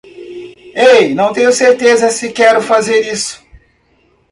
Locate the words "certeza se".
1.53-2.31